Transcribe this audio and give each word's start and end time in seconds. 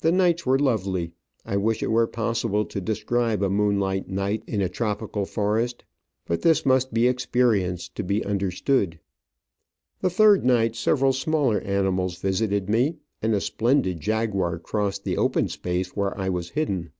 The 0.00 0.10
nights 0.10 0.46
were 0.46 0.58
lovely; 0.58 1.12
I 1.44 1.58
wish 1.58 1.82
it 1.82 1.90
were 1.90 2.06
possible 2.06 2.64
to 2.64 2.80
describe 2.80 3.42
a 3.42 3.50
moon 3.50 3.78
light 3.78 4.08
night 4.08 4.42
in 4.46 4.62
a 4.62 4.70
tropical 4.70 5.26
forest, 5.26 5.84
but 6.24 6.40
this 6.40 6.64
must 6.64 6.94
be 6.94 7.06
experienced 7.06 7.94
to 7.96 8.02
be 8.02 8.24
understood. 8.24 9.00
The 10.00 10.08
third 10.08 10.46
night 10.46 10.76
several 10.76 11.12
smaller 11.12 11.60
animals 11.60 12.16
visited 12.22 12.70
me, 12.70 12.96
and 13.20 13.34
a 13.34 13.40
splendid 13.42 14.00
jaguar 14.00 14.58
crossed 14.58 15.04
the 15.04 15.18
open 15.18 15.48
space 15.48 15.94
where 15.94 16.16
I 16.18 16.30
was 16.30 16.48
hidden. 16.52 16.92